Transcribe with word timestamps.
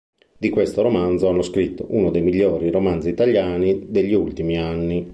Di 0.39 0.49
questo 0.49 0.81
romanzo 0.81 1.29
hanno 1.29 1.43
scritto: 1.43 1.85
"Uno 1.89 2.09
dei 2.09 2.23
migliori 2.23 2.71
romanzi 2.71 3.09
italiani 3.09 3.91
degli 3.91 4.13
ultimi 4.13 4.57
anni. 4.57 5.07